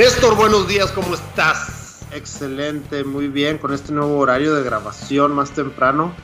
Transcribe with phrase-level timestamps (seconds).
[0.00, 2.06] Néstor, buenos días, ¿cómo estás?
[2.10, 6.14] Excelente, muy bien, con este nuevo horario de grabación más temprano,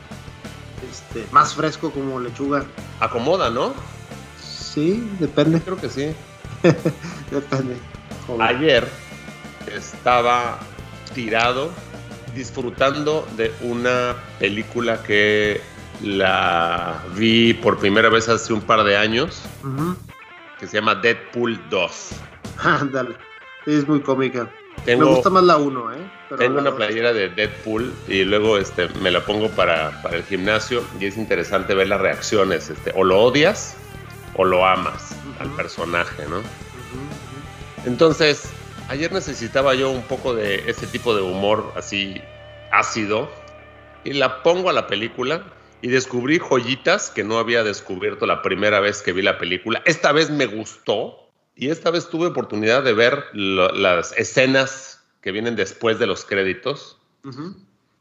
[0.90, 2.64] este, más fresco como lechuga.
[3.00, 3.74] Acomoda, ¿no?
[4.40, 5.60] Sí, depende.
[5.60, 6.14] Creo que sí.
[7.30, 7.76] depende.
[8.40, 8.88] Ayer
[9.70, 10.58] estaba
[11.12, 11.70] tirado
[12.34, 15.60] disfrutando de una película que
[16.00, 19.42] la vi por primera vez hace un par de años,
[20.58, 22.10] que se llama Deadpool 2.
[22.56, 23.35] Ándale
[23.74, 24.50] es muy cómica.
[24.86, 25.96] me gusta más la 1, ¿eh?
[26.38, 30.84] tengo una playera de Deadpool y luego este, me la pongo para, para, el gimnasio
[31.00, 32.70] y es interesante ver las reacciones.
[32.70, 33.76] Este, o lo odias
[34.34, 36.40] o lo amas al personaje, ¿no?
[37.84, 38.50] Entonces,
[38.88, 42.20] ayer necesitaba yo un poco de ese tipo de humor así
[42.72, 43.30] ácido
[44.04, 45.42] y la pongo a la película
[45.82, 49.82] y descubrí joyitas que no había descubierto la primera vez que vi la película.
[49.84, 51.25] Esta vez me gustó
[51.56, 56.98] y esta vez tuve oportunidad de ver las escenas que vienen después de los créditos.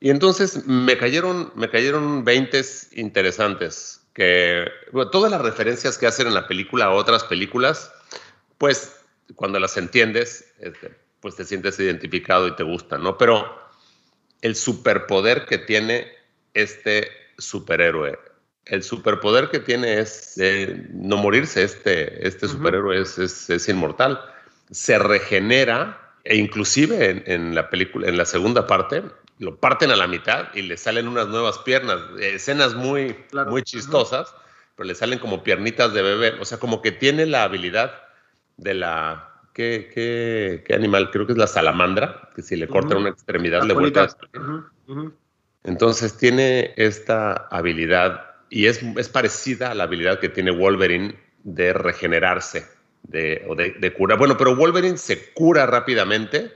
[0.02, 2.62] Y entonces me cayeron, me cayeron 20
[2.92, 4.02] interesantes.
[4.14, 4.66] Que
[5.12, 7.92] todas las referencias que hacen en la película a otras películas,
[8.58, 8.98] pues
[9.36, 13.18] cuando las entiendes, este, pues te sientes identificado y te gustan, ¿no?
[13.18, 13.58] Pero
[14.42, 16.12] el superpoder que tiene
[16.54, 18.18] este superhéroe
[18.66, 20.40] el superpoder que tiene es
[20.92, 21.64] no morirse.
[21.64, 24.20] Este, este superhéroe es, es, inmortal.
[24.72, 29.04] Se regenera e inclusive en, la película, en la segunda parte,
[29.38, 32.00] lo parten a la mitad y le salen unas nuevas piernas.
[32.20, 33.16] Escenas muy,
[33.48, 34.34] muy chistosas,
[34.76, 36.34] pero le salen como piernitas de bebé.
[36.40, 37.94] O sea, como que tiene la habilidad
[38.58, 39.32] de la...
[39.54, 41.12] ¿Qué, qué, qué animal?
[41.12, 44.10] Creo que es la salamandra, que si le cortan una extremidad le vuelve a...
[45.64, 51.74] Entonces tiene esta habilidad y es, es, parecida a la habilidad que tiene Wolverine de
[51.74, 52.66] regenerarse
[53.04, 54.18] de, o de, de curar.
[54.18, 56.54] Bueno, pero Wolverine se cura rápidamente,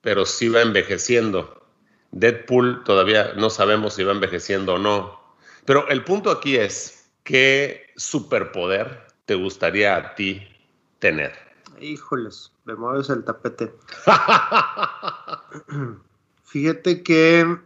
[0.00, 1.64] pero sí va envejeciendo.
[2.10, 5.20] Deadpool todavía no sabemos si va envejeciendo o no.
[5.64, 10.42] Pero el punto aquí es, ¿qué superpoder te gustaría a ti
[10.98, 11.34] tener?
[11.80, 13.72] Híjoles, me mueves el tapete.
[16.42, 17.58] Fíjate que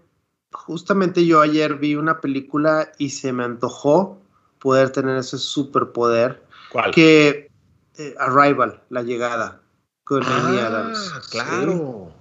[0.53, 4.19] justamente yo ayer vi una película y se me antojó
[4.59, 6.43] poder tener ese superpoder.
[6.71, 6.93] ¿Cuál?
[6.93, 7.51] Que
[7.99, 9.61] eh, Arrival, la llegada,
[10.05, 11.13] con Amy ah, Adams.
[11.31, 12.13] Claro.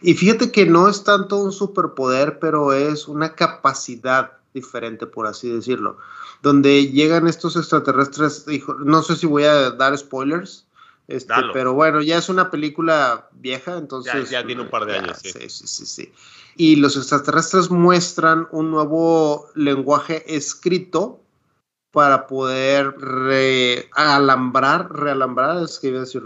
[0.00, 5.50] Y fíjate que no es tanto un superpoder, pero es una capacidad diferente, por así
[5.50, 5.98] decirlo.
[6.42, 8.46] Donde llegan estos extraterrestres,
[8.84, 10.65] no sé si voy a dar spoilers,
[11.08, 14.30] este, pero bueno, ya es una película vieja, entonces...
[14.30, 15.18] Ya, tiene un par de años.
[15.22, 15.86] Sí, sí, sí.
[15.86, 16.12] sí
[16.56, 21.20] y los extraterrestres muestran un nuevo lenguaje escrito
[21.92, 26.22] para poder realambrar, realambrar, es que iba a decir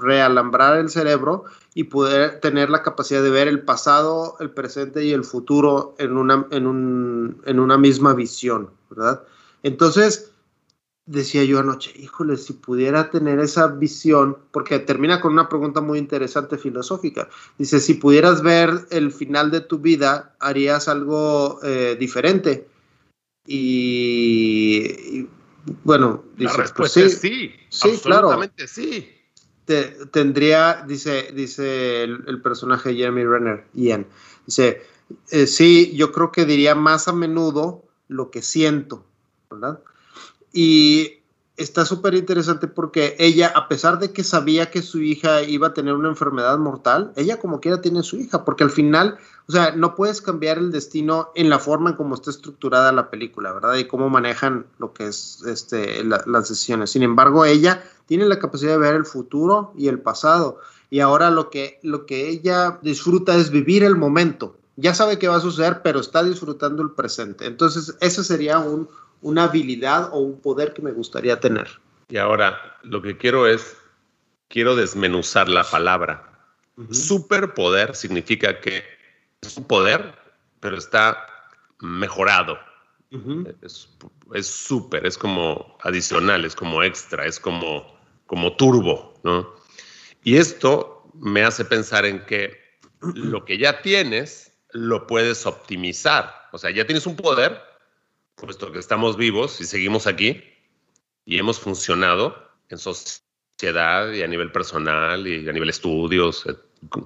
[0.00, 1.44] realambrar el cerebro
[1.74, 6.16] y poder tener la capacidad de ver el pasado, el presente y el futuro en
[6.16, 9.22] una, en un, en una misma visión, ¿verdad?
[9.62, 10.31] Entonces,
[11.06, 15.98] decía yo anoche, híjole, si pudiera tener esa visión, porque termina con una pregunta muy
[15.98, 17.28] interesante filosófica.
[17.58, 22.68] Dice, si pudieras ver el final de tu vida, harías algo eh, diferente.
[23.46, 25.26] Y,
[25.82, 29.08] bueno, dice, La pues respuesta sí, sí, absolutamente sí.
[30.12, 34.06] tendría, dice, dice el, personaje Jeremy Renner, Ian,
[34.46, 34.82] dice,
[35.30, 39.04] eh, sí, yo creo que diría más a menudo lo que siento,
[39.50, 39.80] ¿verdad?
[40.52, 41.22] Y
[41.56, 45.74] está súper interesante porque ella, a pesar de que sabía que su hija iba a
[45.74, 49.18] tener una enfermedad mortal, ella como quiera tiene su hija, porque al final,
[49.48, 53.10] o sea, no puedes cambiar el destino en la forma en cómo está estructurada la
[53.10, 53.76] película, ¿verdad?
[53.76, 56.90] Y cómo manejan lo que es este, las decisiones.
[56.90, 60.58] Sin embargo, ella tiene la capacidad de ver el futuro y el pasado.
[60.90, 64.56] Y ahora lo que, lo que ella disfruta es vivir el momento.
[64.76, 67.46] Ya sabe qué va a suceder, pero está disfrutando el presente.
[67.46, 68.88] Entonces, ese sería un,
[69.22, 71.68] una habilidad o un poder que me gustaría tener.
[72.08, 73.76] Y ahora, lo que quiero es,
[74.48, 76.28] quiero desmenuzar la palabra.
[76.90, 78.82] Superpoder significa que
[79.40, 80.14] es un poder,
[80.60, 81.26] pero está
[81.80, 82.58] mejorado.
[84.32, 89.54] Es súper, es, como adicional, es como extra, es como, como turbo, ¿no?
[90.24, 92.58] Y esto me hace pensar en que
[93.00, 96.32] lo que ya tienes lo puedes optimizar.
[96.52, 97.60] O sea, ya tienes un poder,
[98.42, 100.42] puesto que estamos vivos y seguimos aquí
[101.24, 106.56] y hemos funcionado en sociedad y a nivel personal y a nivel estudios, eh,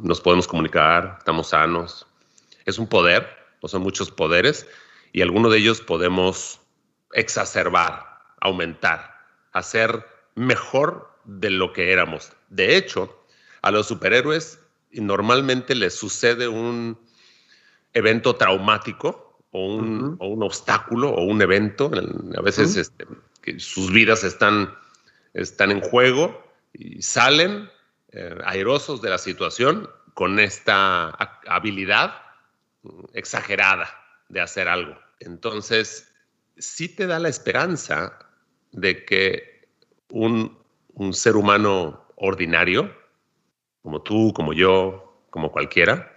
[0.00, 2.06] nos podemos comunicar, estamos sanos.
[2.64, 3.28] Es un poder,
[3.60, 4.66] o son muchos poderes,
[5.12, 6.60] y alguno de ellos podemos
[7.12, 9.18] exacerbar, aumentar,
[9.52, 10.06] hacer
[10.36, 12.32] mejor de lo que éramos.
[12.48, 13.14] De hecho,
[13.60, 14.58] a los superhéroes
[14.90, 16.98] normalmente les sucede un
[17.92, 19.25] evento traumático
[19.56, 21.90] o un, obstáculo o un evento.
[22.36, 23.06] A veces este,
[23.58, 24.74] sus vidas están,
[25.32, 26.44] están en juego
[26.74, 27.70] y salen
[28.12, 31.08] eh, airosos de la situación con esta
[31.46, 32.14] habilidad
[33.14, 33.88] exagerada
[34.28, 34.94] de hacer algo.
[35.20, 36.12] Entonces,
[36.58, 38.18] sí te da la esperanza
[38.72, 39.68] de que
[40.10, 40.58] un,
[40.92, 42.94] un ser humano ordinario,
[43.82, 46.12] como tú, como yo, como cualquiera,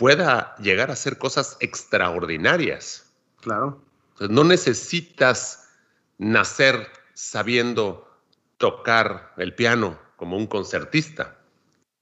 [0.00, 3.06] pueda llegar a hacer cosas extraordinarias.
[3.42, 3.82] Claro.
[4.18, 5.68] no necesitas
[6.16, 8.08] nacer sabiendo
[8.56, 11.38] tocar el piano como un concertista,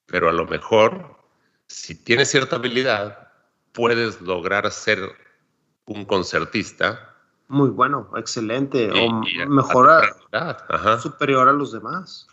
[0.06, 1.16] pero a lo mejor,
[1.66, 3.32] si tienes cierta habilidad,
[3.72, 5.00] puedes lograr ser
[5.84, 7.16] un concertista.
[7.48, 10.04] Muy bueno, excelente, o mejor,
[11.00, 12.28] superior a los demás.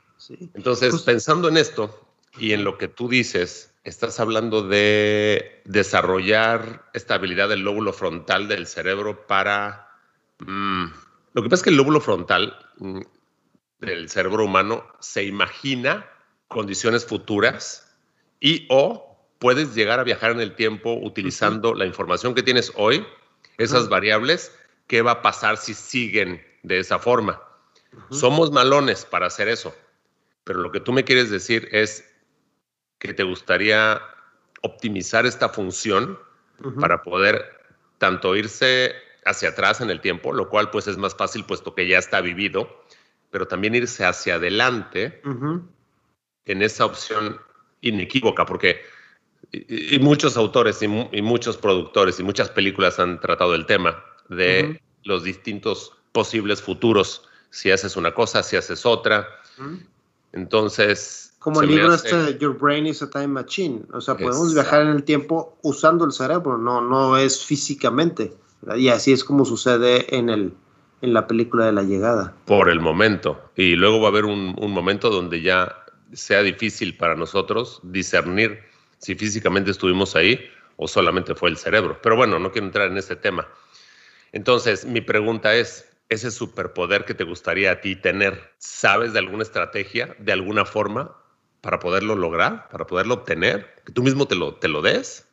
[0.53, 2.07] Entonces, pues pensando en esto
[2.37, 8.47] y en lo que tú dices, estás hablando de desarrollar esta habilidad del lóbulo frontal
[8.47, 9.87] del cerebro para...
[10.39, 10.87] Mm,
[11.33, 13.01] lo que pasa es que el lóbulo frontal mm,
[13.79, 16.09] del cerebro humano se imagina
[16.47, 17.95] condiciones futuras
[18.39, 23.05] y o puedes llegar a viajar en el tiempo utilizando la información que tienes hoy,
[23.59, 24.51] esas variables,
[24.87, 27.41] qué va a pasar si siguen de esa forma.
[28.09, 29.75] Somos malones para hacer eso,
[30.43, 32.14] pero lo que tú me quieres decir es
[32.99, 34.01] que te gustaría
[34.61, 36.17] optimizar esta función
[36.79, 37.43] para poder
[37.97, 38.93] tanto irse
[39.25, 42.21] hacia atrás en el tiempo, lo cual pues es más fácil puesto que ya está
[42.21, 42.83] vivido,
[43.31, 45.21] pero también irse hacia adelante
[46.45, 47.39] en esa opción
[47.81, 48.81] inequívoca, porque
[49.51, 55.23] y, muchos autores y, muchos productores y muchas películas han tratado el tema de los
[55.23, 59.27] distintos posibles futuros, si haces una cosa, si haces otra.
[60.31, 61.24] Entonces...
[61.45, 64.81] Como el libro este de Your Brain is a Time Machine, o sea, podemos viajar
[64.81, 68.33] en el tiempo usando el cerebro, no, no es físicamente.
[68.75, 70.53] Y así es como sucede en el,
[71.03, 72.33] en la película de la llegada.
[72.45, 73.39] Por el momento.
[73.55, 78.61] Y luego va a haber un, momento donde ya sea difícil para nosotros discernir
[78.97, 80.39] si físicamente estuvimos ahí
[80.77, 81.99] o solamente fue el cerebro.
[82.01, 83.47] Pero bueno, no quiero entrar en este tema.
[84.31, 89.43] Entonces, mi pregunta es, ese superpoder que te gustaría a ti tener, ¿sabes de alguna
[89.43, 91.15] estrategia, de alguna forma
[91.65, 93.81] para poderlo lograr, para poderlo obtener?
[93.85, 95.25] ¿Que tú mismo te lo, te lo des?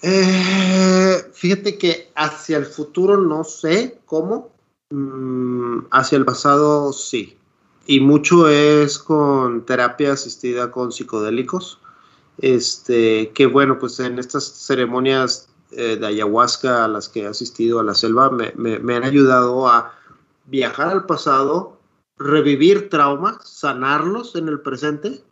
[0.00, 4.52] Eh, fíjate que hacia el futuro no sé cómo,
[4.90, 7.36] Mm, hacia el pasado, sí.
[7.86, 11.78] Y mucho es con terapia asistida con psicodélicos.
[12.38, 17.80] Este, que bueno, pues en estas ceremonias eh, de ayahuasca a las que he asistido
[17.80, 19.94] a la selva me, me han ayudado a
[20.46, 21.78] viajar al pasado,
[22.16, 25.22] revivir traumas, sanarlos en el presente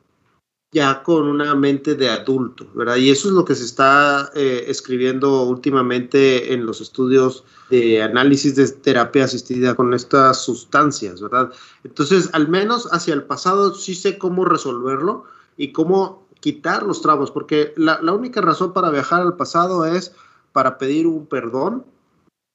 [0.72, 2.96] ya con una mente de adulto, ¿verdad?
[2.96, 8.56] Y eso es lo que se está eh, escribiendo últimamente en los estudios de análisis
[8.56, 11.50] de terapia asistida con estas sustancias, ¿verdad?
[11.84, 15.24] Entonces, al menos hacia el pasado sí sé cómo resolverlo
[15.56, 20.12] y cómo quitar los traumas, porque la, la única razón para viajar al pasado es
[20.52, 21.84] para pedir un perdón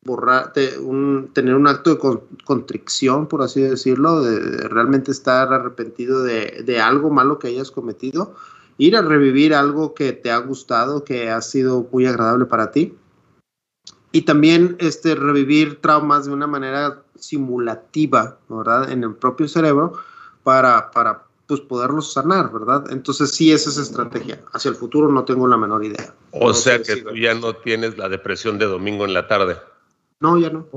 [0.03, 6.81] borrar, un, tener un acto de contrición, por así decirlo, de, realmente estar arrepentido de,
[6.81, 8.35] algo malo que hayas cometido,
[8.77, 12.95] ir a revivir algo que te ha gustado, que ha sido muy agradable para ti.
[14.11, 18.91] Y también este, revivir traumas de una manera simulativa, ¿verdad?
[18.91, 19.93] En el propio cerebro
[20.43, 22.91] para, para pues, poderlos sanar, ¿verdad?
[22.91, 24.41] Entonces sí, esa es estrategia.
[24.51, 26.13] Hacia el futuro no tengo la menor idea.
[26.31, 29.57] O sea que tú ya no tienes la depresión de domingo en la tarde.
[30.21, 30.67] No, ya no.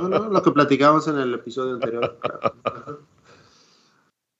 [0.00, 2.18] No, no, lo que platicamos en el episodio anterior.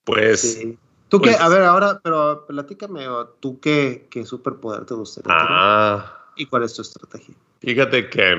[0.05, 0.65] Pues.
[1.09, 3.05] Tú qué, pues a ver, ahora, pero platícame,
[3.39, 7.35] ¿tú qué, qué superpoder te gustaría ah, ¿Y cuál es tu estrategia?
[7.59, 8.33] Fíjate que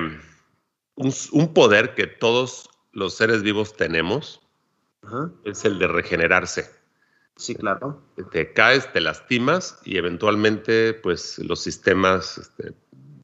[0.95, 4.41] un, un poder que todos los seres vivos tenemos
[5.43, 6.69] es el de regenerarse.
[7.35, 8.01] Sí, claro.
[8.31, 12.73] Te caes, te lastimas y eventualmente, pues, los sistemas este,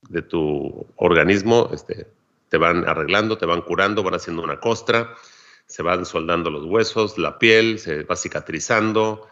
[0.10, 2.08] de tu organismo este,
[2.50, 5.16] te van arreglando, te van curando, van haciendo una costra,
[5.66, 9.28] se van soldando los huesos, la piel se va cicatrizando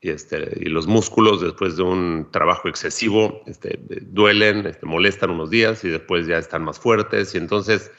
[0.00, 5.50] y, este, y los músculos después de un trabajo excesivo este, duelen, este, molestan unos
[5.50, 7.90] días y después ya están más fuertes y entonces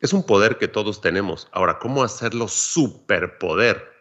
[0.00, 1.48] es un poder que todos tenemos.
[1.52, 3.92] Ahora, ¿cómo hacerlo superpoder?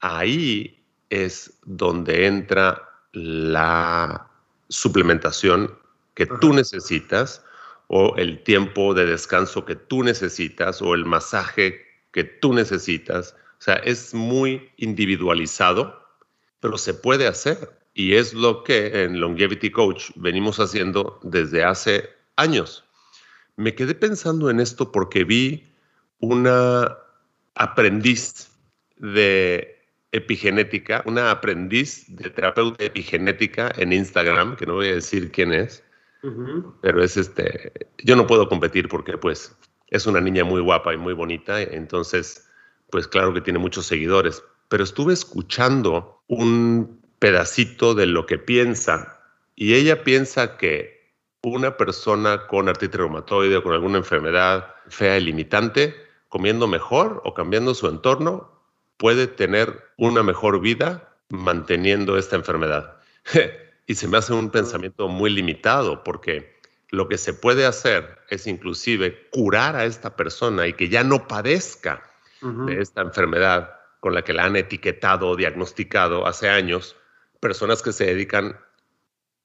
[0.00, 4.28] Ahí es donde entra la
[4.68, 5.78] suplementación
[6.14, 7.44] que tú necesitas
[7.88, 13.36] o el tiempo de descanso que tú necesitas o el masaje que tú necesitas.
[13.58, 16.02] O sea, es muy individualizado,
[16.60, 17.70] pero se puede hacer.
[17.94, 22.84] Y es lo que en Longevity Coach venimos haciendo desde hace años.
[23.56, 25.72] Me quedé pensando en esto porque vi
[26.18, 26.98] una
[27.54, 28.50] aprendiz
[28.96, 29.76] de
[30.12, 35.82] epigenética, una aprendiz de terapeuta epigenética en Instagram, que no voy a decir quién es,
[36.80, 39.56] pero es este, yo no puedo competir porque pues
[39.88, 42.48] es una niña muy guapa y muy bonita, entonces,
[42.90, 44.42] pues claro que tiene muchos seguidores.
[44.68, 49.20] Pero estuve escuchando un pedacito de lo que piensa
[49.54, 50.96] y ella piensa que
[51.42, 55.94] una persona con artritis reumatoide o con alguna enfermedad fea y limitante,
[56.28, 58.50] comiendo mejor o cambiando su entorno,
[58.96, 62.96] puede tener una mejor vida manteniendo esta enfermedad.
[63.86, 66.56] y se me hace un pensamiento muy limitado porque
[66.90, 71.26] lo que se puede hacer es inclusive curar a esta persona y que ya no
[71.26, 72.02] padezca
[72.40, 76.96] de esta enfermedad con la que la han etiquetado o diagnosticado hace años,
[77.40, 78.58] personas que se dedican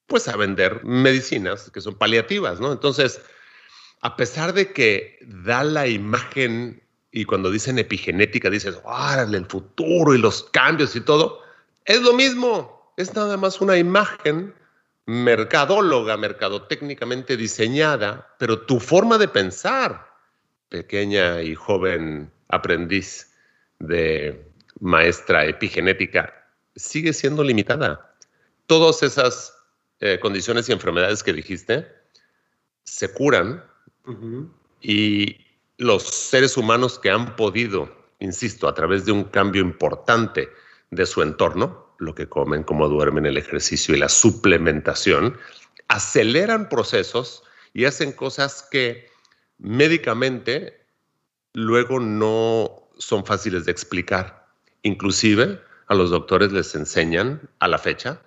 [0.06, 2.70] pues a vender medicinas que son paliativas, ¿no?
[2.70, 3.22] Entonces,
[4.02, 10.14] a pesar de que da la imagen y cuando dicen epigenética dices, órale, el futuro
[10.14, 11.40] y los cambios y todo,
[11.84, 14.54] es lo mismo, es nada más una imagen
[15.06, 20.12] mercadóloga, mercadotécnicamente diseñada, pero tu forma de pensar,
[20.68, 23.34] pequeña y joven aprendiz
[23.78, 24.46] de
[24.80, 26.32] maestra epigenética,
[26.76, 28.14] sigue siendo limitada.
[28.66, 29.56] Todas esas
[30.00, 31.86] eh, condiciones y enfermedades que dijiste
[32.84, 33.64] se curan
[34.80, 35.36] y
[35.78, 40.48] los seres humanos que han podido, insisto, a través de un cambio importante
[40.90, 45.38] de su entorno, lo que comen, cómo duermen, el ejercicio y la suplementación,
[45.88, 49.08] aceleran procesos y hacen cosas que
[49.58, 50.84] médicamente
[51.54, 54.46] luego no son fáciles de explicar.
[54.82, 58.20] Inclusive a los doctores les enseñan a la fecha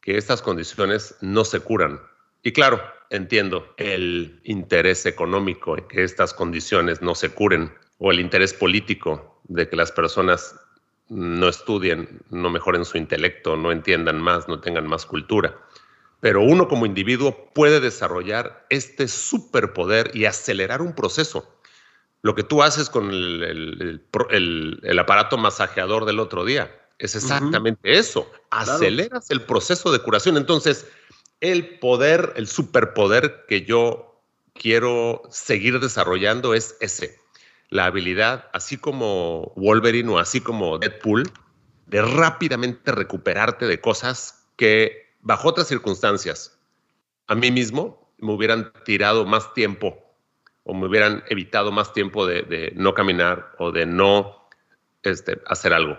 [0.00, 2.00] que estas condiciones no se curan.
[2.42, 8.18] Y claro, entiendo el interés económico en que estas condiciones no se curen o el
[8.18, 10.56] interés político de que las personas
[11.12, 15.58] no estudien, no mejoren su intelecto, no entiendan más, no tengan más cultura.
[16.20, 21.54] Pero uno como individuo puede desarrollar este superpoder y acelerar un proceso.
[22.22, 24.00] Lo que tú haces con el,
[24.98, 28.30] aparato masajeador del otro día es exactamente eso.
[28.50, 30.38] Aceleras el proceso de curación.
[30.38, 30.86] Entonces,
[31.40, 34.22] el poder, el superpoder que yo
[34.54, 37.21] quiero seguir desarrollando es ese
[37.72, 41.32] la habilidad, así como Wolverine o así como Deadpool,
[41.86, 46.60] de rápidamente recuperarte de cosas que bajo otras circunstancias
[47.28, 49.98] a mí mismo me hubieran tirado más tiempo
[50.64, 54.48] o me hubieran evitado más tiempo de, no caminar o de no
[55.02, 55.98] este, hacer algo.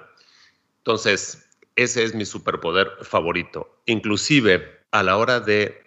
[0.78, 3.82] Entonces, ese es mi superpoder favorito.
[3.88, 5.82] Inclusive a la hora de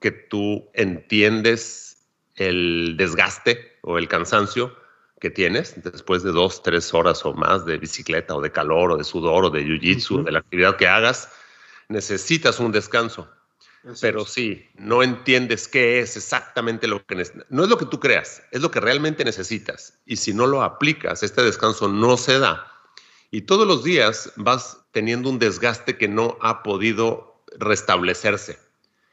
[0.00, 4.76] que tú entiendes el desgaste o el cansancio,
[5.20, 8.96] que tienes después de dos, tres horas o más de bicicleta o de calor o
[8.96, 11.30] de sudor o de jiu-jitsu, de la actividad que hagas,
[11.88, 13.28] necesitas un descanso.
[14.00, 17.46] Pero sí, no entiendes qué es exactamente lo que necesitas.
[17.50, 19.98] No es lo que tú creas, es lo que realmente necesitas.
[20.04, 22.66] Y si no lo aplicas, este descanso no se da.
[23.30, 28.58] Y todos los días vas teniendo un desgaste que no ha podido restablecerse.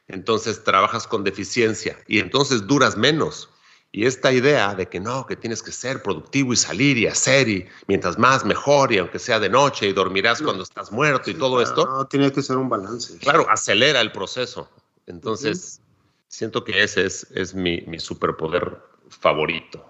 [0.06, 3.50] Entonces trabajas con deficiencia y entonces duras menos
[3.90, 7.48] y esta idea de que no, que tienes que ser productivo y salir y hacer
[7.48, 11.34] y mientras más mejor y aunque sea de noche y dormirás cuando estás muerto y
[11.34, 11.86] todo esto.
[11.86, 13.16] No, tiene que ser un balance.
[13.18, 14.68] Claro, acelera el proceso.
[15.06, 15.80] Entonces,
[16.28, 18.76] siento que ese es, es mi, mi, superpoder
[19.08, 19.82] favorito.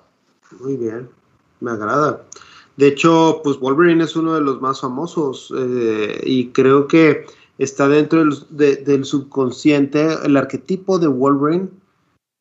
[0.60, 1.10] Muy bien,
[1.60, 2.24] me agrada.
[2.76, 7.26] De hecho, pues Wolverine es uno de los más famosos eh, y creo que
[7.58, 11.68] está dentro del, del subconsciente el arquetipo de Wolverine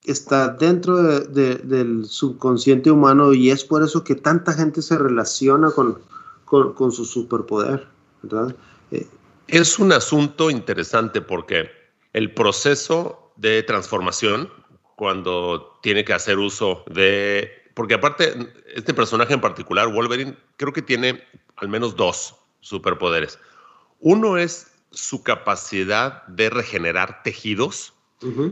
[0.07, 5.99] está dentro del subconsciente humano y es por eso que tanta gente se relaciona con,
[6.45, 7.87] con, su superpoder,
[8.23, 8.55] ¿verdad?
[8.91, 9.05] Eh,
[9.47, 11.69] es un asunto interesante porque
[12.13, 14.49] el proceso de transformación,
[14.95, 18.33] cuando tiene que hacer uso de porque aparte,
[18.73, 21.23] este personaje en particular, Wolverine, creo que tiene
[21.57, 23.37] al menos dos superpoderes.
[23.99, 27.93] Uno es su capacidad de regenerar tejidos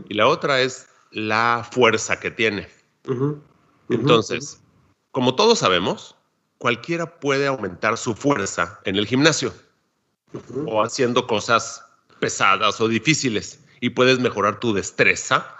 [0.08, 2.68] y la otra es la fuerza que tiene.
[3.88, 4.60] Entonces,
[5.10, 6.16] como todos sabemos,
[6.58, 9.52] cualquiera puede aumentar su fuerza en el gimnasio
[10.66, 11.84] o haciendo cosas
[12.18, 15.56] pesadas o difíciles y puedes mejorar tu destreza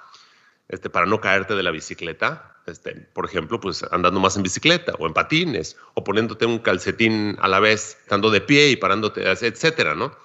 [0.69, 2.53] este, para no caerte de la bicicleta.
[2.67, 7.37] Este, por ejemplo, pues andando más en bicicleta o en patines o poniéndote un calcetín
[7.41, 10.17] a la vez, estando de pie y parándote, etcétera, ¿no?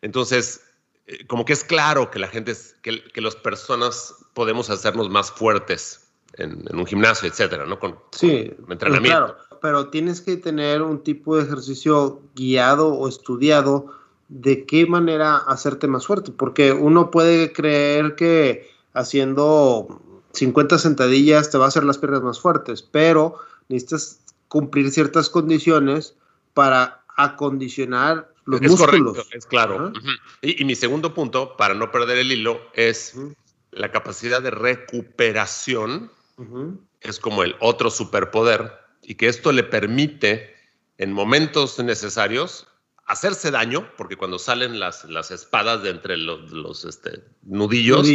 [0.00, 0.62] Entonces,
[1.06, 5.30] eh, como que es claro que la gente, que, que las personas podemos hacernos más
[5.30, 7.78] fuertes en, un gimnasio, etcétera, ¿no?
[7.78, 9.26] Con, sí, entrenamiento.
[9.26, 13.86] Claro, pero tienes que tener un tipo de ejercicio guiado o estudiado
[14.28, 20.00] de qué manera hacerte más fuerte, porque uno puede creer que haciendo
[20.32, 23.36] 50 sentadillas te va a hacer las piernas más fuertes, pero
[23.68, 26.16] necesitas cumplir ciertas condiciones
[26.54, 29.16] para acondicionar los es músculos.
[29.16, 29.92] Correcto, es claro.
[30.40, 33.14] y, mi segundo punto, para no perder el hilo, es
[33.72, 36.10] la capacidad de recuperación.
[37.00, 38.72] Es como el otro superpoder
[39.02, 40.54] y que esto le permite
[40.98, 42.66] en momentos necesarios
[43.06, 48.08] hacerse daño, porque cuando salen las, las espadas de entre los, este, nudillos,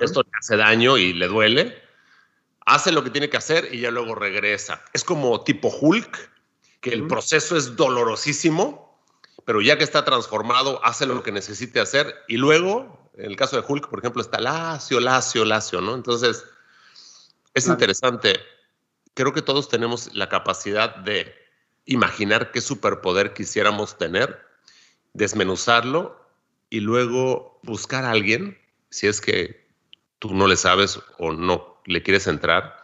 [0.00, 1.74] esto le hace daño y le duele,
[2.66, 4.84] hace lo que tiene que hacer y ya luego regresa.
[4.92, 6.30] Es como tipo Hulk,
[6.80, 8.83] que el proceso es dolorosísimo,
[9.44, 13.56] pero ya que está transformado, hace lo que necesite hacer y luego, en el caso
[13.56, 15.94] de Hulk, por ejemplo, está lacio, lacio, lacio, ¿no?
[15.94, 16.44] Entonces,
[17.52, 18.40] es interesante.
[19.14, 21.34] Creo que todos tenemos la capacidad de
[21.84, 24.44] imaginar qué superpoder quisiéramos tener,
[25.12, 26.20] desmenuzarlo
[26.70, 28.58] y luego buscar a alguien,
[28.90, 29.68] si es que
[30.18, 32.76] tú no le sabes o no le quieres entrar,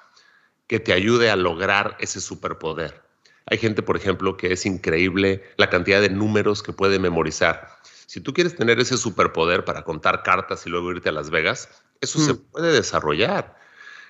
[0.67, 3.03] que te ayude a lograr ese superpoder.
[3.47, 7.69] Hay gente, por ejemplo, que es increíble la cantidad de números que puede memorizar.
[8.07, 11.69] Si tú quieres tener ese superpoder para contar cartas y luego irte a Las Vegas,
[12.01, 12.39] eso se mm.
[12.51, 13.57] puede desarrollar.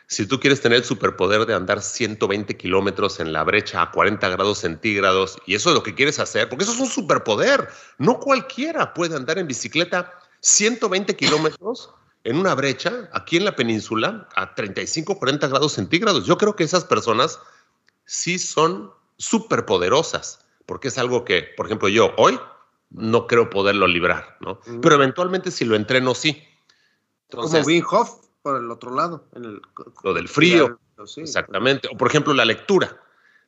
[0.07, 4.29] Si tú quieres tener el superpoder de andar 120 kilómetros en la brecha a 40
[4.31, 7.69] grados centígrados, y eso es lo que quieres hacer, porque eso es un superpoder.
[7.99, 11.91] No cualquiera puede andar en bicicleta 120 kilómetros
[12.25, 16.27] en una brecha aquí en la península a 35, 40 grados centígrados.
[16.27, 17.39] Yo creo que esas personas
[18.05, 22.41] sí son superpoderosas, porque es algo que, por ejemplo, yo hoy
[22.89, 24.61] no creo poderlo librar, ¿no?
[24.67, 24.81] Mm.
[24.81, 26.43] Pero eventualmente si lo entreno, sí.
[27.29, 28.11] Entonces, Como Wim Hof
[28.43, 29.27] por el otro lado.
[29.35, 29.63] En el,
[30.03, 30.81] lo del frío.
[31.17, 31.89] exactamente.
[31.93, 32.99] O por ejemplo, la lectura.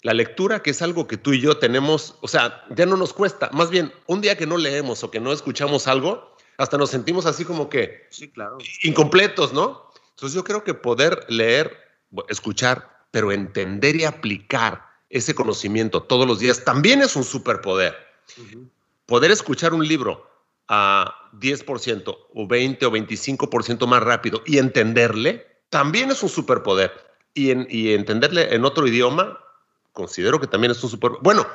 [0.02, 3.14] La lectura, que es algo que tú y yo tenemos, o sea, ya no nos
[3.14, 3.48] cuesta.
[3.52, 7.24] Más bien, un día que no leemos o que no escuchamos algo, hasta nos sentimos
[7.24, 8.58] así como que sí, claro.
[8.82, 9.90] incompletos, ¿no?
[10.10, 11.74] Entonces yo creo que poder leer,
[12.28, 17.94] escuchar, pero entender y aplicar ese conocimiento todos los días también es un superpoder.
[19.06, 20.26] Poder escuchar un libro
[20.68, 26.92] a 10% o 20 o 25% más rápido y entenderle, también es un superpoder.
[27.34, 29.38] Y, y entenderle en otro idioma,
[29.92, 31.22] considero que también es un superpoder.
[31.22, 31.46] Bueno,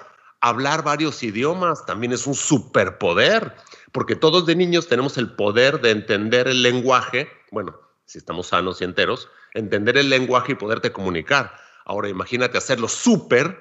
[0.42, 3.56] hablar varios idiomas también es un superpoder,
[3.92, 8.82] porque todos de niños tenemos el poder de entender el lenguaje, bueno, si estamos sanos
[8.82, 11.67] y enteros, entender el lenguaje y poderte comunicar.
[11.88, 13.58] Ahora imagínate hacerlo súper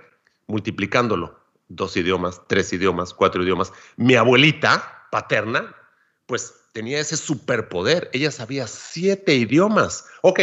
[0.49, 1.39] multiplicándolo.
[1.69, 3.73] Dos idiomas, tres idiomas, cuatro idiomas.
[3.97, 5.77] Mi abuelita, paterna,
[6.27, 8.11] pues tenía ese superpoder.
[8.13, 10.07] Ella sabía siete idiomas.
[10.23, 10.41] Ok,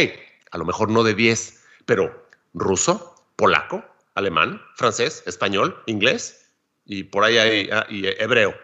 [0.50, 6.50] a lo mejor no de diez, pero ruso, polaco, alemán, francés, español, inglés
[6.86, 8.54] y por ahí hay, ah, y hebreo.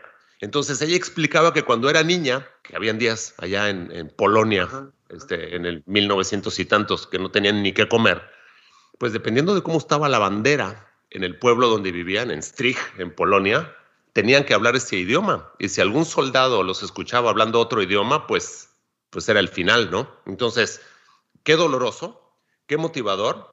[0.40, 4.66] Entonces ella explicaba que cuando era niña, que habían días allá en, Polonia,
[5.10, 8.22] este, en el 1900 y tantos, que no tenían ni qué comer,
[9.00, 13.10] pues dependiendo de cómo estaba la bandera en el pueblo donde vivían, en Strich, en
[13.14, 13.74] Polonia,
[14.12, 15.50] tenían que hablar ese idioma.
[15.58, 18.68] Y si algún soldado los escuchaba hablando otro idioma, pues,
[19.08, 20.14] pues era el final, ¿no?
[20.26, 20.82] Entonces,
[21.44, 22.36] qué doloroso,
[22.66, 23.48] qué motivador.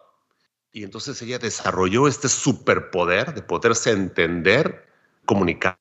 [0.73, 4.85] Y entonces ella desarrolló este superpoder de poderse entender,
[5.25, 5.79] comunicar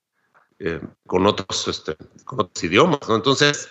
[0.61, 3.17] eh, con, otros, este, con otros idiomas, ¿no?
[3.17, 3.69] Entonces,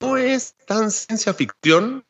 [0.00, 2.02] no es tan ciencia ficción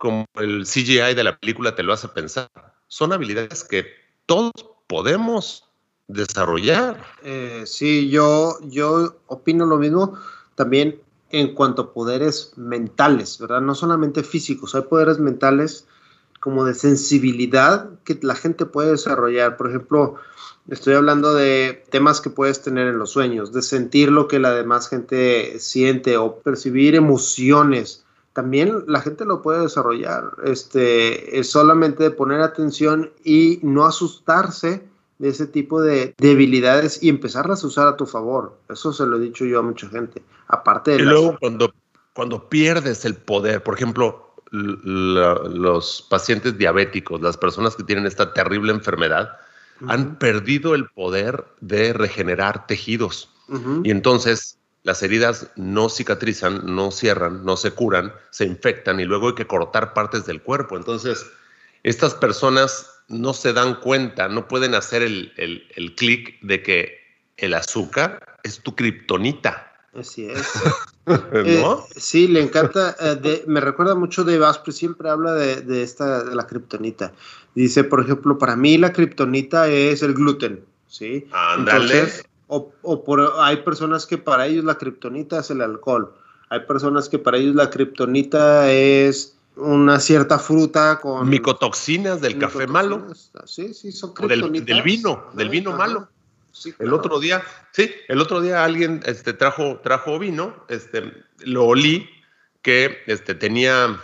[0.00, 2.48] como el CGI de la película te lo hace pensar.
[2.88, 3.84] Son habilidades que
[4.24, 4.50] todos
[4.86, 5.68] podemos
[6.08, 7.04] desarrollar.
[7.22, 10.18] Eh, sí, yo, yo opino lo mismo
[10.54, 13.60] también en cuanto a poderes mentales, ¿verdad?
[13.60, 15.86] No solamente físicos, hay poderes mentales
[16.40, 19.58] como de sensibilidad que la gente puede desarrollar.
[19.58, 20.14] Por ejemplo,
[20.70, 24.54] estoy hablando de temas que puedes tener en los sueños, de sentir lo que la
[24.54, 30.32] demás gente siente o percibir emociones también la gente lo puede desarrollar.
[30.44, 34.88] Este, es solamente de poner atención y no asustarse
[35.18, 38.58] de ese tipo de debilidades y empezarlas a usar a tu favor.
[38.68, 40.22] Eso se lo he dicho yo a mucha gente.
[40.48, 40.98] Aparte de...
[40.98, 41.72] Y luego cuando,
[42.14, 48.72] cuando pierdes el poder, por ejemplo, los pacientes diabéticos, las personas que tienen esta terrible
[48.72, 49.36] enfermedad,
[49.86, 53.30] han perdido el poder de regenerar tejidos.
[53.82, 59.28] Y entonces las heridas no cicatrizan, no cierran, no se curan, se infectan y luego
[59.28, 60.76] hay que cortar partes del cuerpo.
[60.76, 61.26] Entonces,
[61.82, 66.98] estas personas no se dan cuenta, no pueden hacer el, el, clic de que
[67.36, 69.72] el azúcar es tu kriptonita.
[69.94, 70.46] Así es.
[71.32, 71.64] Eh,
[71.96, 72.94] sí, le encanta.
[73.00, 77.12] Eh, me recuerda mucho de Asprey, siempre habla de, de esta, de la kriptonita.
[77.56, 80.62] Dice, por ejemplo, para mí la kriptonita es el gluten.
[80.90, 81.26] ¿sí?
[81.56, 86.12] Entonces, o, o por, hay personas que para ellos la kriptonita es el alcohol.
[86.48, 91.28] Hay personas que para ellos la kriptonita es una cierta fruta con...
[91.28, 93.06] Micotoxinas del café malo.
[93.44, 96.08] Sí, sí, son del, del, vino, del vino malo.
[96.80, 101.12] El otro día, sí, el otro día alguien este, trajo, trajo vino, este,
[101.44, 102.10] lo olí
[102.62, 104.00] que este, tenía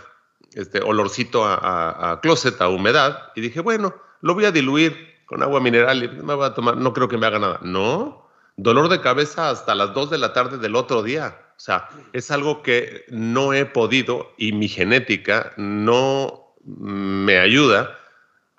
[0.53, 5.43] este olorcito a, a, closet, a humedad, y dije, bueno, lo voy a diluir con
[5.43, 7.59] agua mineral y me voy a tomar, no creo que me haga nada.
[7.61, 8.26] No,
[8.57, 11.39] dolor de cabeza hasta las 2 de la tarde del otro día.
[11.55, 17.97] O sea, es algo que no he podido y mi genética no me ayuda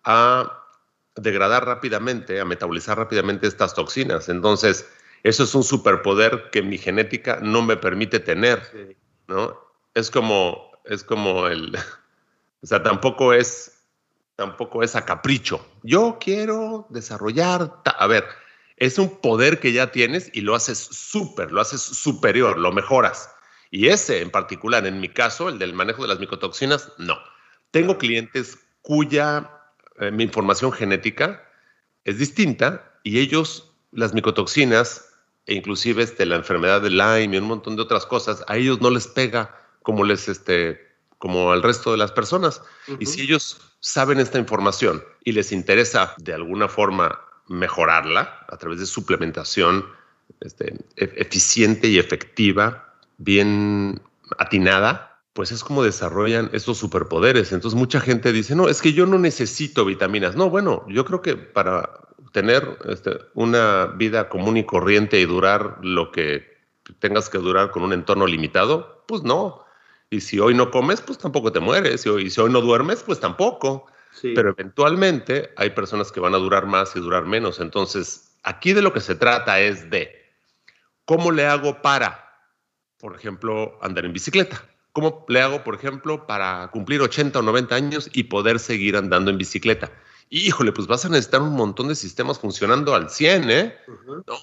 [0.04, 0.64] a
[1.14, 4.28] degradar rápidamente, a metabolizar rápidamente estas toxinas.
[4.28, 4.88] Entonces,
[5.22, 9.58] eso es un superpoder que mi genética no me permite tener, ¿no?
[9.94, 11.76] Es como, es como el,
[12.62, 13.84] o sea, tampoco es,
[14.37, 15.64] tampoco es a capricho.
[15.82, 18.24] Yo quiero desarrollar, a ver,
[18.79, 23.31] es un poder que ya tienes y lo haces súper, lo haces superior, lo mejoras.
[23.71, 27.19] Y ese en particular, en mi caso, el del manejo de las micotoxinas, no.
[27.71, 29.51] Tengo clientes cuya
[29.99, 31.45] eh, mi información genética
[32.05, 35.09] es distinta y ellos, las micotoxinas,
[35.47, 38.81] e inclusive este, la enfermedad de Lyme y un montón de otras cosas, a ellos
[38.81, 40.88] no les pega como les, este,
[41.19, 42.62] como al resto de las personas.
[42.99, 48.78] Y si ellos saben esta información y les interesa de alguna forma mejorarla a través
[48.80, 49.87] de suplementación
[50.40, 54.00] este, e-, eficiente y efectiva, bien
[54.38, 57.52] atinada, pues es como desarrollan estos superpoderes.
[57.52, 60.37] Entonces mucha gente dice, no, es que yo no necesito vitaminas.
[60.37, 61.88] No, bueno, yo creo que para
[62.32, 66.58] tener este, una vida común y corriente y durar lo que
[66.98, 69.64] tengas que durar con un entorno limitado, pues no.
[70.11, 72.04] Y si hoy no comes, pues tampoco te mueres.
[72.06, 73.87] Y si hoy no duermes, pues tampoco.
[74.23, 77.61] Pero eventualmente hay personas que van a durar más y durar menos.
[77.61, 80.12] Entonces, aquí de lo que se trata es de
[81.05, 82.29] cómo le hago para,
[82.99, 84.64] por ejemplo, andar en bicicleta.
[84.92, 89.31] ¿Cómo le hago, por ejemplo, para cumplir 80 o 90 años y poder seguir andando
[89.31, 89.92] en bicicleta?
[90.31, 93.77] híjole, pues vas a necesitar un montón de sistemas funcionando al 100, ¿eh?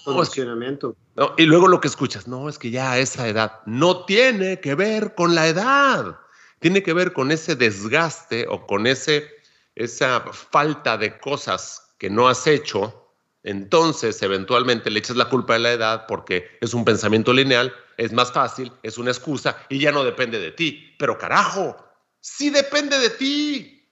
[0.04, 0.96] Funcionamiento.
[1.36, 4.74] y luego lo que escuchas, no, es que ya a esa edad no tiene que
[4.74, 6.18] ver con la edad,
[6.58, 9.35] tiene que ver con ese desgaste o con ese
[9.76, 13.12] esa falta de cosas que no has hecho,
[13.42, 18.12] entonces eventualmente le echas la culpa de la edad porque es un pensamiento lineal, es
[18.12, 20.94] más fácil, es una excusa y ya no depende de ti.
[20.98, 21.76] Pero carajo,
[22.20, 23.88] sí depende de ti.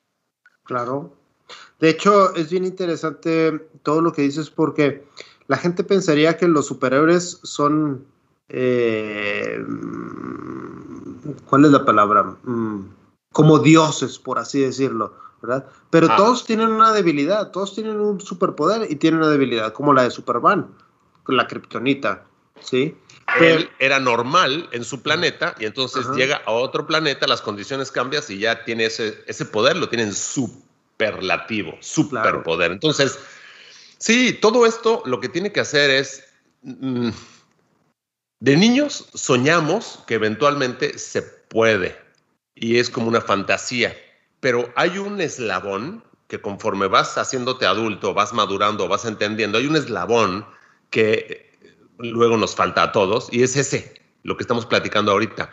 [0.64, 1.16] Claro.
[1.78, 5.06] De hecho, es bien interesante todo lo que dices porque
[5.46, 8.06] la gente pensaría que los superhéroes son...
[8.48, 9.64] Eh,
[11.48, 12.22] ¿Cuál es la palabra?
[12.42, 12.88] Mm,
[13.32, 15.14] como dioses, por así decirlo.
[15.90, 16.16] Pero ah.
[16.16, 20.10] todos tienen una debilidad, todos tienen un superpoder y tienen una debilidad, como la de
[20.10, 20.68] Superman,
[21.28, 22.24] la kriptonita,
[22.60, 22.96] ¿sí?
[23.40, 28.22] Él era normal en su planeta y entonces llega a otro planeta, las condiciones cambian
[28.28, 32.72] y ya tiene ese, ese poder, lo tienen superlativo, superpoder.
[32.72, 33.18] Entonces,
[33.98, 36.24] sí, todo esto lo que tiene que hacer es...
[36.62, 37.10] Mm,
[38.40, 41.96] de niños soñamos que eventualmente se puede
[42.54, 43.96] y es como una fantasía
[44.44, 49.74] pero hay un eslabón que conforme vas haciéndote adulto, vas madurando, vas entendiendo, hay un
[49.74, 50.44] eslabón
[50.90, 51.50] que
[51.96, 55.50] luego nos falta a todos y es ese, lo que estamos platicando ahorita.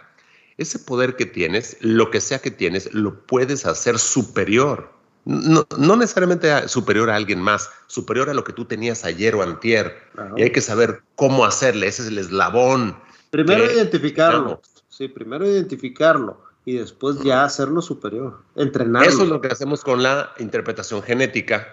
[0.57, 4.91] Ese poder que tienes, lo que sea que tienes, lo puedes hacer superior.
[5.23, 9.95] No, necesariamente superior a alguien más, superior a lo que tú tenías ayer o antier.
[10.35, 12.97] Y hay que saber cómo hacerle, ese es el eslabón.
[13.29, 14.61] Primero identificarlo.
[14.89, 19.09] Sí, primero identificarlo y después ya hacerlo superior, entrenarlo.
[19.09, 21.67] Eso es lo que hacemos con la interpretación genética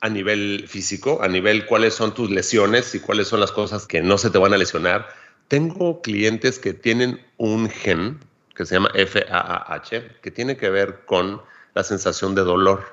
[0.00, 4.02] a nivel físico, a nivel cuáles son tus lesiones y cuáles son las cosas que
[4.02, 5.08] no se te van a lesionar.
[5.48, 8.20] Tengo clientes que tienen un gen
[8.54, 11.40] que se llama FAAH, que tiene que ver con
[11.74, 12.84] la sensación de dolor.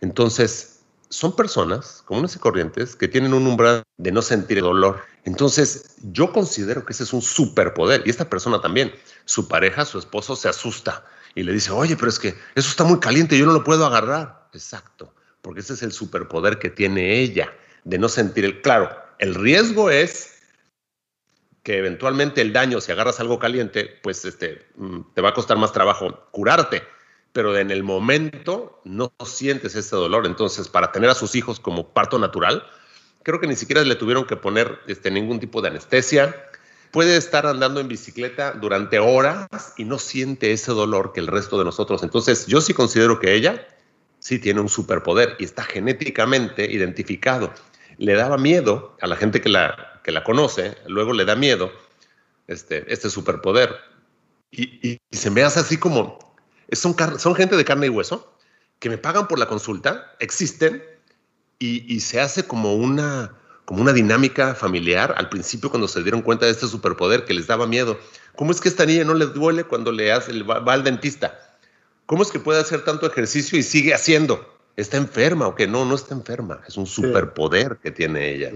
[0.00, 5.00] Entonces, son personas comunes y corrientes que tienen un umbral de no sentir dolor.
[5.24, 8.02] Entonces, yo considero que ese es un superpoder.
[8.04, 8.92] Y esta persona también,
[9.24, 12.84] su pareja, su esposo, se asusta y le dice, oye, pero es que eso está
[12.84, 14.48] muy caliente, yo no lo puedo agarrar.
[14.52, 17.52] Exacto, porque ese es el superpoder que tiene ella,
[17.84, 18.60] de no sentir el...
[18.60, 20.34] Claro, el riesgo es
[21.62, 25.56] que eventualmente el daño, si agarras algo caliente, pues este, mm, te va a costar
[25.56, 26.82] más trabajo curarte,
[27.32, 30.26] pero en el momento no sientes ese dolor.
[30.26, 32.64] Entonces, para tener a sus hijos como parto natural,
[33.24, 36.36] creo que ni siquiera le tuvieron que poner este, ningún tipo de anestesia.
[36.92, 41.58] Puede estar andando en bicicleta durante horas y no siente ese dolor que el resto
[41.58, 42.04] de nosotros.
[42.04, 43.66] Entonces, yo sí considero que ella
[44.20, 47.52] sí tiene un superpoder y está genéticamente identificado.
[47.98, 51.72] Le daba miedo a la gente que la, que la conoce, luego le da miedo
[52.46, 53.74] este, este superpoder.
[54.52, 56.36] Y, se me hace así como,
[56.70, 58.36] son, son gente de carne y hueso
[58.78, 60.82] que me pagan por la consulta, existen
[61.64, 63.32] y, se hace como una,
[63.64, 67.46] como una dinámica familiar al principio cuando se dieron cuenta de este superpoder que les
[67.46, 67.98] daba miedo.
[68.36, 71.38] ¿Cómo es que esta niña no le duele cuando le hace, va, va al dentista?
[72.06, 74.54] ¿Cómo es que puede hacer tanto ejercicio y sigue haciendo?
[74.76, 75.84] ¿Está enferma o que no?
[75.84, 76.60] No está enferma.
[76.66, 78.50] Es un superpoder que tiene ella.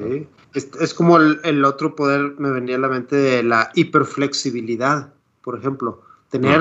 [0.52, 6.02] Es, como el, otro poder, me venía a la mente de la hiperflexibilidad, por ejemplo.
[6.30, 6.60] Tener,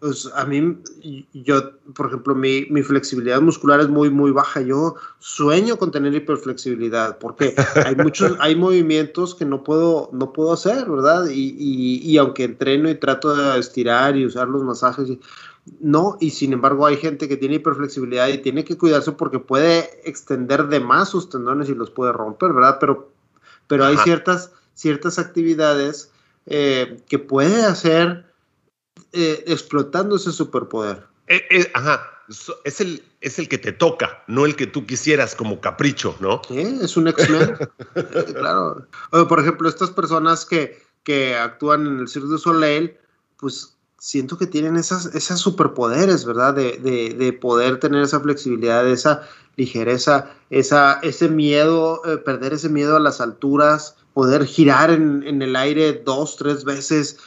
[0.00, 0.76] pues a mí,
[1.32, 4.60] yo, por ejemplo, mi, mi, flexibilidad muscular es muy, muy baja.
[4.60, 7.54] Yo sueño con tener hiperflexibilidad porque
[7.86, 11.28] hay muchos, hay movimientos que no puedo, no puedo hacer, ¿verdad?
[11.28, 15.08] Y, y, y aunque entreno y trato de estirar y usar los masajes,
[15.78, 20.08] no, y sin embargo hay gente que tiene hiperflexibilidad y tiene que cuidarse porque puede
[20.08, 22.78] extender de más sus tendones y los puede romper, ¿verdad?
[22.80, 23.12] Pero,
[23.68, 26.10] pero hay ciertas, ciertas actividades
[26.46, 28.33] eh, que puede hacer
[29.14, 31.06] eh, explotando ese superpoder.
[31.28, 32.10] Eh, ajá,
[32.64, 36.42] es el, es el que te toca, no el que tú quisieras como capricho, ¿no?
[36.50, 37.56] es un X-Men,
[38.34, 38.86] claro.
[39.10, 42.96] por ejemplo, estas personas que, que actúan en el Cirque du Soleil,
[43.38, 43.74] pues
[44.04, 46.52] siento que tienen esas, esas superpoderes, ¿verdad?
[46.52, 49.22] De, de, poder tener esa flexibilidad, esa
[49.56, 55.40] ligereza, esa, ese miedo, eh, perder ese miedo a las alturas, poder girar en, en,
[55.40, 57.18] el aire dos, tres veces.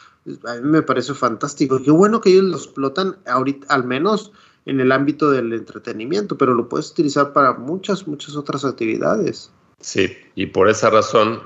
[0.45, 1.81] A mí me parece fantástico.
[1.83, 4.31] Qué bueno que ellos lo explotan ahorita, al menos
[4.65, 9.51] en el ámbito del entretenimiento, pero lo puedes utilizar para muchas, muchas otras actividades.
[9.79, 11.41] Sí, y por esa razón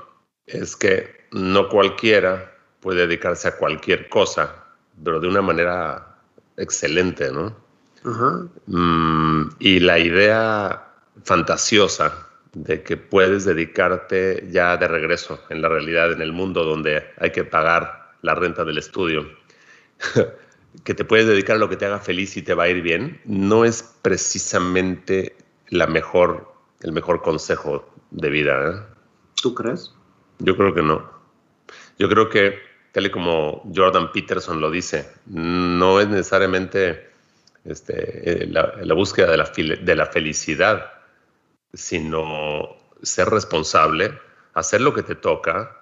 [0.46, 4.62] es que no cualquiera puede dedicarse a cualquier cosa
[5.02, 6.16] pero de una manera
[6.56, 7.56] excelente, ¿no?
[8.66, 10.88] Mm, y la idea
[11.24, 17.04] fantasiosa de que puedes dedicarte ya de regreso en la realidad, en el mundo donde
[17.18, 19.28] hay que pagar la renta del estudio,
[20.84, 22.80] que te puedes dedicar a lo que te haga feliz y te va a ir
[22.80, 25.36] bien, no es precisamente
[25.68, 28.70] la mejor, el mejor consejo de vida.
[28.70, 28.94] ¿eh?
[29.40, 29.94] ¿Tú crees?
[30.38, 31.10] Yo creo que no.
[31.98, 32.58] Yo creo que
[32.92, 37.10] tal y como Jordan Peterson lo dice, no es necesariamente
[37.64, 39.44] este, eh, la, búsqueda de la,
[39.80, 40.92] de la felicidad,
[41.72, 44.18] sino ser responsable,
[44.54, 45.81] hacer lo que te toca,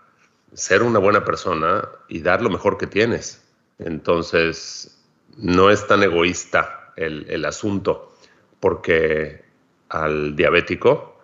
[0.54, 3.42] ser una buena persona y dar lo mejor que tienes.
[3.78, 4.98] Entonces,
[5.36, 8.14] no es tan egoísta el, el asunto,
[8.58, 9.44] porque
[9.88, 11.20] al diabético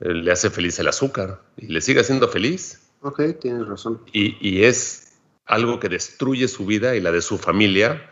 [0.00, 2.90] eh, le hace feliz el azúcar y le sigue haciendo feliz.
[3.00, 4.00] Ok, tienes razón.
[4.12, 8.10] Y, y es algo que destruye su vida y la de su familia,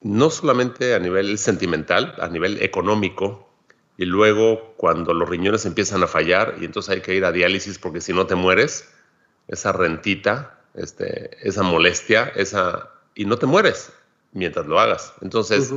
[0.00, 3.48] no solamente a nivel sentimental, a nivel económico,
[3.96, 7.78] y luego cuando los riñones empiezan a fallar y entonces hay que ir a diálisis
[7.78, 8.88] porque si no te mueres,
[9.48, 13.92] esa rentita, este, esa molestia, esa y no te mueres
[14.32, 15.12] mientras lo hagas.
[15.20, 15.74] Entonces,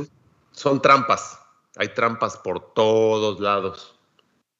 [0.52, 1.38] son trampas.
[1.76, 3.98] Hay trampas por todos lados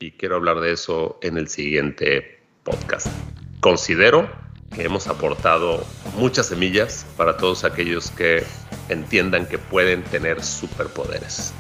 [0.01, 3.07] y quiero hablar de eso en el siguiente podcast.
[3.61, 4.29] Considero
[4.75, 5.85] que hemos aportado
[6.17, 8.45] muchas semillas para todos aquellos que
[8.89, 11.53] entiendan que pueden tener superpoderes.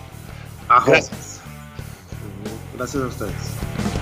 [0.68, 1.40] Gracias.
[2.76, 4.01] Gracias a ustedes.